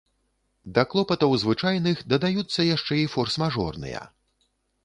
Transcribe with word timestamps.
Да 0.77 0.85
клопатаў 0.93 1.35
звычайных 1.43 2.01
дадаюцца 2.13 2.67
яшчэ 2.75 2.95
і 3.03 3.07
форс-мажорныя. 3.17 4.01